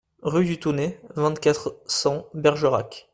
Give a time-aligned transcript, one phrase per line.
[0.23, 3.07] Rue du Tounet, vingt-quatre, cent Bergerac